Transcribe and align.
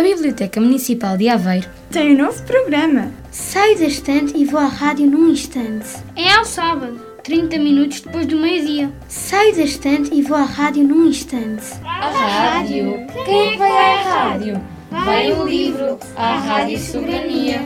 A 0.00 0.02
Biblioteca 0.02 0.58
Municipal 0.62 1.18
de 1.18 1.28
Aveiro 1.28 1.68
tem 1.90 2.14
um 2.14 2.24
novo 2.24 2.42
programa. 2.44 3.12
Saio 3.30 3.78
da 3.78 3.84
estante 3.84 4.34
e 4.34 4.46
vou 4.46 4.58
à 4.58 4.66
rádio 4.66 5.06
num 5.06 5.28
instante. 5.28 5.88
É 6.16 6.32
ao 6.32 6.44
sábado, 6.46 6.98
30 7.22 7.58
minutos 7.58 8.00
depois 8.00 8.26
do 8.26 8.38
meio-dia. 8.38 8.90
Saio 9.08 9.54
da 9.54 9.60
estante 9.60 10.14
e 10.14 10.22
vou 10.22 10.38
à 10.38 10.44
rádio 10.44 10.84
num 10.84 11.04
instante. 11.04 11.66
A 11.84 12.08
rádio? 12.08 13.06
Quem 13.26 13.48
é 13.48 13.52
que 13.52 13.58
vai 13.58 13.70
à 13.70 14.02
rádio? 14.02 14.60
Vai 14.90 15.32
o 15.32 15.46
livro, 15.46 15.98
a 16.16 16.38
Rádio 16.38 16.78
Soberania. 16.78 17.60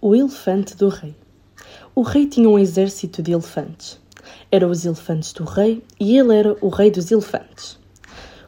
O 0.00 0.12
elefante 0.12 0.76
do 0.76 0.88
rei. 0.88 1.14
O 1.94 2.02
rei 2.02 2.26
tinha 2.26 2.48
um 2.48 2.58
exército 2.58 3.22
de 3.22 3.30
elefantes. 3.30 4.02
Eram 4.50 4.70
os 4.70 4.84
elefantes 4.84 5.32
do 5.32 5.44
rei 5.44 5.82
e 5.98 6.18
ele 6.18 6.34
era 6.34 6.56
o 6.60 6.68
rei 6.68 6.90
dos 6.90 7.10
elefantes. 7.10 7.78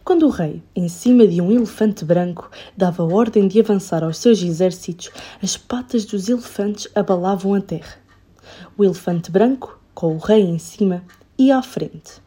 Quando 0.06 0.26
o 0.26 0.30
rei, 0.30 0.62
em 0.74 0.88
cima 0.88 1.26
de 1.26 1.40
um 1.40 1.50
elefante 1.50 2.04
branco, 2.04 2.48
dava 2.76 3.02
ordem 3.02 3.48
de 3.48 3.58
avançar 3.58 4.04
aos 4.04 4.18
seus 4.18 4.40
exércitos, 4.40 5.10
as 5.42 5.56
patas 5.56 6.04
dos 6.04 6.28
elefantes 6.28 6.86
abalavam 6.94 7.54
a 7.54 7.60
terra. 7.60 7.96
O 8.78 8.84
elefante 8.84 9.32
branco, 9.32 9.80
com 9.92 10.14
o 10.14 10.18
rei 10.18 10.42
em 10.42 10.60
cima, 10.60 11.02
ia 11.36 11.58
à 11.58 11.62
frente. 11.62 12.22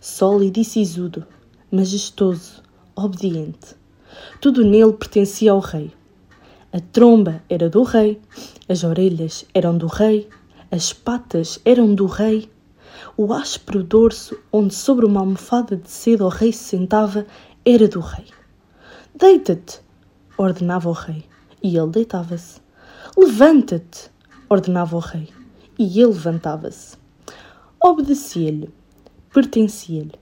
Sólido 0.00 0.58
e 0.58 0.64
sisudo, 0.64 1.26
majestoso, 1.70 2.62
obediente. 2.96 3.76
Tudo 4.40 4.64
nele 4.64 4.94
pertencia 4.94 5.52
ao 5.52 5.60
rei. 5.60 5.92
A 6.72 6.80
tromba 6.80 7.42
era 7.48 7.68
do 7.68 7.82
rei, 7.82 8.20
as 8.68 8.84
orelhas 8.84 9.44
eram 9.52 9.76
do 9.76 9.86
rei, 9.86 10.28
as 10.70 10.92
patas 10.92 11.60
eram 11.64 11.94
do 11.94 12.06
rei 12.06 12.50
o 13.16 13.32
áspero 13.32 13.82
dorso 13.82 14.38
onde 14.52 14.74
sobre 14.74 15.06
uma 15.06 15.20
almofada 15.20 15.76
de 15.76 15.90
seda 15.90 16.24
o 16.24 16.28
rei 16.28 16.52
se 16.52 16.64
sentava 16.64 17.26
era 17.64 17.88
do 17.88 18.00
rei. 18.00 18.26
Deita-te, 19.14 19.80
ordenava 20.36 20.88
o 20.88 20.92
rei, 20.92 21.24
e 21.62 21.76
ele 21.76 21.90
deitava-se. 21.90 22.60
Levanta-te, 23.16 24.10
ordenava 24.48 24.96
o 24.96 25.00
rei, 25.00 25.28
e 25.78 26.00
ele 26.00 26.12
levantava-se. 26.12 26.96
Obedecia-lhe, 27.82 28.70
pertencia-lhe. 29.32 30.14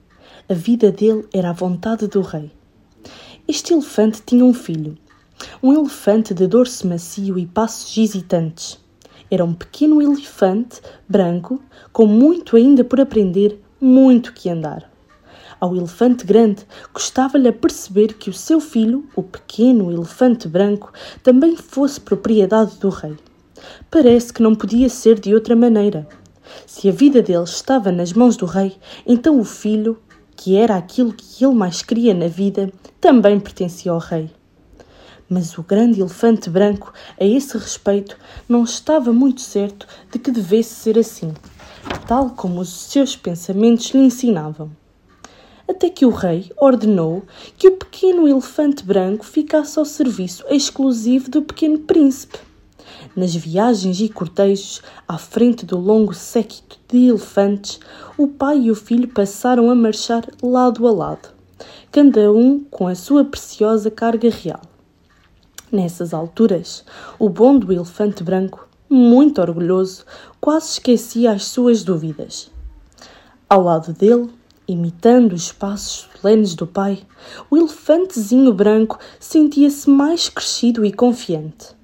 A 0.49 0.53
vida 0.53 0.91
dele 0.91 1.27
era 1.33 1.49
a 1.49 1.53
vontade 1.53 2.07
do 2.07 2.21
rei. 2.21 2.51
Este 3.47 3.73
elefante 3.73 4.21
tinha 4.25 4.43
um 4.43 4.53
filho, 4.53 4.97
um 5.61 5.73
elefante 5.73 6.33
de 6.33 6.47
dorso 6.47 6.87
macio 6.87 7.37
e 7.37 7.45
passos 7.45 7.95
hesitantes. 7.97 8.79
Era 9.29 9.43
um 9.43 9.53
pequeno 9.53 10.01
elefante 10.01 10.81
branco, 11.07 11.61
com 11.91 12.05
muito 12.05 12.55
ainda 12.55 12.83
por 12.83 13.01
aprender, 13.01 13.61
muito 13.79 14.33
que 14.33 14.49
andar. 14.49 14.89
Ao 15.59 15.75
elefante 15.75 16.25
grande 16.25 16.65
custava-lhe 16.93 17.51
perceber 17.51 18.13
que 18.13 18.29
o 18.29 18.33
seu 18.33 18.59
filho, 18.59 19.07
o 19.15 19.23
pequeno 19.23 19.91
elefante 19.91 20.47
branco, 20.47 20.93
também 21.23 21.55
fosse 21.55 21.99
propriedade 21.99 22.77
do 22.77 22.89
rei. 22.89 23.17
Parece 23.89 24.31
que 24.31 24.43
não 24.43 24.53
podia 24.53 24.87
ser 24.87 25.19
de 25.19 25.33
outra 25.33 25.55
maneira. 25.55 26.07
Se 26.65 26.87
a 26.87 26.91
vida 26.91 27.21
dele 27.21 27.43
estava 27.43 27.91
nas 27.91 28.13
mãos 28.13 28.37
do 28.37 28.45
rei, 28.45 28.77
então 29.05 29.39
o 29.39 29.43
filho, 29.43 29.99
que 30.35 30.55
era 30.55 30.75
aquilo 30.75 31.11
que 31.11 31.43
ele 31.43 31.55
mais 31.55 31.81
queria 31.81 32.13
na 32.13 32.27
vida, 32.27 32.71
também 33.01 33.39
pertencia 33.39 33.91
ao 33.91 33.97
rei. 33.97 34.29
Mas 35.29 35.57
o 35.57 35.63
grande 35.63 35.99
elefante 35.99 36.49
branco, 36.49 36.93
a 37.19 37.25
esse 37.25 37.57
respeito, 37.57 38.17
não 38.47 38.63
estava 38.63 39.11
muito 39.11 39.41
certo 39.41 39.85
de 40.11 40.17
que 40.17 40.31
devesse 40.31 40.73
ser 40.75 40.97
assim, 40.97 41.33
tal 42.07 42.29
como 42.29 42.61
os 42.61 42.69
seus 42.69 43.15
pensamentos 43.15 43.89
lhe 43.89 43.99
ensinavam. 43.99 44.71
Até 45.67 45.89
que 45.89 46.05
o 46.05 46.11
rei 46.11 46.49
ordenou 46.57 47.23
que 47.57 47.67
o 47.67 47.75
pequeno 47.75 48.25
elefante 48.25 48.85
branco 48.85 49.25
ficasse 49.25 49.77
ao 49.77 49.83
serviço 49.83 50.45
exclusivo 50.49 51.29
do 51.29 51.41
pequeno 51.41 51.79
príncipe. 51.79 52.39
Nas 53.13 53.35
viagens 53.35 53.99
e 53.99 54.07
cortejos, 54.07 54.81
à 55.05 55.17
frente 55.17 55.65
do 55.65 55.77
longo 55.77 56.13
séquito 56.13 56.79
de 56.87 57.07
elefantes, 57.07 57.81
o 58.17 58.27
pai 58.27 58.59
e 58.61 58.71
o 58.71 58.75
filho 58.75 59.09
passaram 59.09 59.69
a 59.69 59.75
marchar 59.75 60.25
lado 60.41 60.87
a 60.87 60.91
lado, 60.91 61.29
cada 61.91 62.31
um 62.31 62.63
com 62.71 62.87
a 62.87 62.95
sua 62.95 63.25
preciosa 63.25 63.91
carga 63.91 64.29
real. 64.29 64.76
Nessas 65.69 66.13
alturas, 66.13 66.85
o 67.19 67.27
bom 67.27 67.59
do 67.59 67.73
elefante 67.73 68.23
branco, 68.23 68.67
muito 68.89 69.41
orgulhoso, 69.41 70.05
quase 70.39 70.71
esquecia 70.71 71.33
as 71.33 71.43
suas 71.43 71.83
dúvidas. 71.83 72.49
Ao 73.49 73.61
lado 73.61 73.91
dele, 73.91 74.29
imitando 74.65 75.33
os 75.33 75.51
passos 75.51 76.07
solenes 76.15 76.55
do 76.55 76.65
pai, 76.65 77.03
o 77.49 77.57
elefantezinho 77.57 78.53
branco 78.53 78.97
sentia-se 79.19 79.89
mais 79.89 80.29
crescido 80.29 80.85
e 80.85 80.93
confiante. 80.93 81.75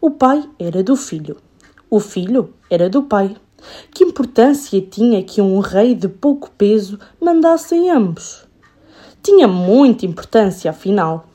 O 0.00 0.10
pai 0.10 0.48
era 0.58 0.82
do 0.82 0.96
filho, 0.96 1.36
o 1.90 2.00
filho 2.00 2.54
era 2.70 2.88
do 2.88 3.02
pai. 3.02 3.36
Que 3.92 4.04
importância 4.04 4.80
tinha 4.80 5.22
que 5.22 5.42
um 5.42 5.58
rei 5.58 5.94
de 5.94 6.08
pouco 6.08 6.50
peso 6.52 6.98
mandasse 7.20 7.86
ambos? 7.90 8.48
Tinha 9.22 9.46
muita 9.46 10.06
importância, 10.06 10.70
afinal. 10.70 11.26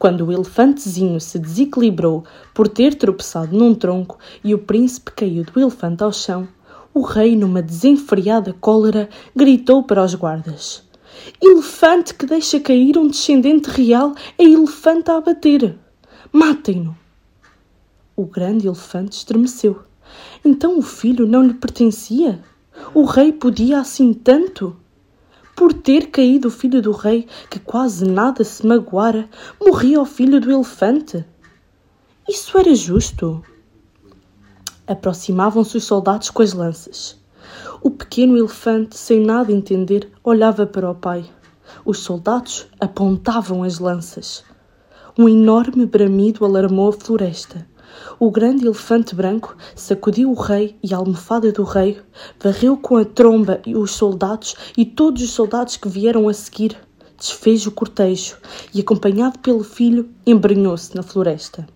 Quando 0.00 0.24
o 0.24 0.32
elefantezinho 0.32 1.20
se 1.20 1.38
desequilibrou 1.38 2.24
por 2.54 2.66
ter 2.66 2.94
tropeçado 2.94 3.54
num 3.54 3.74
tronco 3.74 4.18
e 4.42 4.54
o 4.54 4.58
príncipe 4.58 5.12
caiu 5.12 5.44
do 5.44 5.60
elefante 5.60 6.02
ao 6.02 6.10
chão, 6.10 6.48
o 6.94 7.02
rei, 7.02 7.36
numa 7.36 7.60
desenfreada 7.60 8.54
cólera, 8.54 9.10
gritou 9.36 9.82
para 9.82 10.02
os 10.02 10.14
guardas: 10.14 10.82
Elefante 11.38 12.14
que 12.14 12.24
deixa 12.24 12.58
cair 12.58 12.96
um 12.96 13.08
descendente 13.08 13.68
real 13.68 14.14
é 14.38 14.44
elefante 14.44 15.10
a 15.10 15.18
abater. 15.18 15.76
Matem-no! 16.32 16.96
O 18.16 18.24
grande 18.24 18.66
elefante 18.66 19.18
estremeceu. 19.18 19.82
Então 20.42 20.78
o 20.78 20.82
filho 20.82 21.26
não 21.26 21.42
lhe 21.42 21.52
pertencia? 21.52 22.42
O 22.94 23.04
rei 23.04 23.32
podia 23.32 23.80
assim 23.80 24.14
tanto? 24.14 24.74
Por 25.60 25.74
ter 25.74 26.06
caído 26.06 26.48
o 26.48 26.50
filho 26.50 26.80
do 26.80 26.90
rei, 26.90 27.28
que 27.50 27.60
quase 27.60 28.06
nada 28.06 28.42
se 28.42 28.66
magoara, 28.66 29.28
morria 29.62 30.00
o 30.00 30.06
filho 30.06 30.40
do 30.40 30.50
elefante. 30.50 31.22
Isso 32.26 32.56
era 32.56 32.74
justo. 32.74 33.44
Aproximavam-se 34.86 35.76
os 35.76 35.84
soldados 35.84 36.30
com 36.30 36.40
as 36.40 36.54
lanças. 36.54 37.20
O 37.82 37.90
pequeno 37.90 38.38
elefante, 38.38 38.96
sem 38.96 39.20
nada 39.20 39.52
entender, 39.52 40.10
olhava 40.24 40.66
para 40.66 40.90
o 40.90 40.94
pai. 40.94 41.28
Os 41.84 41.98
soldados 41.98 42.66
apontavam 42.80 43.62
as 43.62 43.78
lanças. 43.78 44.42
Um 45.18 45.28
enorme 45.28 45.84
bramido 45.84 46.42
alarmou 46.42 46.88
a 46.88 46.92
floresta. 46.94 47.68
O 48.18 48.30
grande 48.30 48.66
elefante 48.66 49.14
branco 49.14 49.56
sacudiu 49.74 50.30
o 50.30 50.34
rei 50.34 50.76
e 50.82 50.92
a 50.92 50.98
almofada 50.98 51.50
do 51.52 51.64
rei, 51.64 52.00
varreu 52.38 52.76
com 52.76 52.96
a 52.96 53.04
tromba 53.04 53.60
os 53.66 53.92
soldados 53.92 54.54
e 54.76 54.84
todos 54.84 55.22
os 55.22 55.30
soldados 55.30 55.76
que 55.76 55.88
vieram 55.88 56.28
a 56.28 56.34
seguir, 56.34 56.76
desfez 57.16 57.66
o 57.66 57.70
cortejo 57.70 58.36
e, 58.74 58.80
acompanhado 58.80 59.38
pelo 59.38 59.64
filho, 59.64 60.08
embrenhou-se 60.26 60.94
na 60.94 61.02
floresta. 61.02 61.66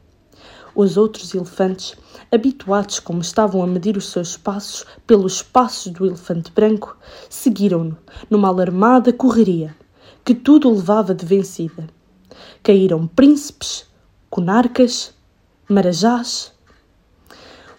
Os 0.75 0.97
outros 0.97 1.33
elefantes, 1.35 1.95
habituados 2.33 2.99
como 2.99 3.21
estavam 3.21 3.63
a 3.63 3.67
medir 3.67 3.97
os 3.97 4.11
seus 4.11 4.37
passos 4.37 4.85
pelos 5.07 5.41
passos 5.41 5.93
do 5.93 6.05
elefante 6.05 6.51
branco, 6.51 6.97
seguiram-no 7.31 7.97
numa 8.29 8.49
alarmada 8.49 9.13
correria, 9.13 9.77
que 10.25 10.35
tudo 10.35 10.69
levava 10.69 11.15
de 11.15 11.25
vencida. 11.25 11.87
Caíram 12.63 13.07
príncipes, 13.07 13.87
conarcas, 14.29 15.15
marajás. 15.69 16.53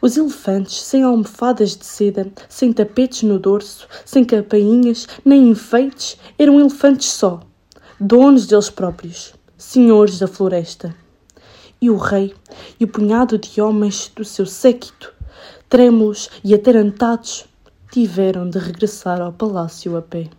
Os 0.01 0.17
elefantes, 0.17 0.81
sem 0.81 1.03
almofadas 1.03 1.75
de 1.75 1.85
seda, 1.85 2.31
sem 2.47 2.71
tapetes 2.71 3.23
no 3.23 3.39
dorso, 3.39 3.87
sem 4.05 4.23
campainhas, 4.23 5.07
nem 5.23 5.49
enfeites, 5.49 6.17
eram 6.37 6.59
elefantes 6.59 7.09
só, 7.09 7.39
donos 7.99 8.45
deles 8.45 8.69
próprios, 8.69 9.33
senhores 9.57 10.19
da 10.19 10.27
floresta. 10.27 10.95
E 11.81 11.89
o 11.89 11.97
rei 11.97 12.33
e 12.79 12.83
o 12.83 12.87
punhado 12.87 13.37
de 13.37 13.59
homens 13.59 14.11
do 14.15 14.23
seu 14.23 14.45
séquito, 14.45 15.13
trêmulos 15.69 16.29
e 16.43 16.53
atarantados, 16.53 17.45
tiveram 17.91 18.49
de 18.49 18.59
regressar 18.59 19.21
ao 19.21 19.31
palácio 19.31 19.95
a 19.97 20.01
pé. 20.01 20.29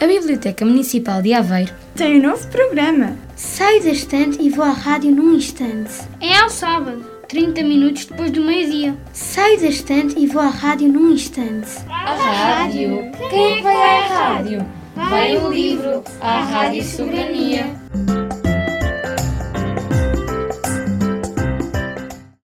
A 0.00 0.06
Biblioteca 0.06 0.64
Municipal 0.64 1.22
de 1.22 1.32
Aveiro 1.32 1.72
tem 1.94 2.18
um 2.18 2.28
novo 2.28 2.46
programa. 2.48 3.16
Saio 3.44 3.82
da 3.82 3.90
estante 3.90 4.40
e 4.40 4.48
vou 4.48 4.64
à 4.64 4.70
rádio 4.70 5.10
num 5.10 5.34
instante. 5.34 5.90
É 6.20 6.36
ao 6.38 6.48
sábado, 6.48 7.04
30 7.28 7.64
minutos 7.64 8.04
depois 8.04 8.30
do 8.30 8.40
meio-dia. 8.40 8.96
Saio 9.12 9.60
da 9.60 9.66
estante 9.66 10.14
e 10.16 10.28
vou 10.28 10.40
à 10.40 10.48
rádio 10.48 10.88
num 10.88 11.10
instante. 11.10 11.68
A 11.88 12.14
rádio? 12.14 13.10
Quem 13.30 13.52
é 13.52 13.56
que 13.56 13.62
vai 13.62 13.74
à 13.74 14.06
rádio? 14.06 14.66
Vai 14.94 15.36
o 15.36 15.52
livro, 15.52 16.04
a 16.20 16.44
Rádio 16.44 16.84
Soberania. 16.84 17.66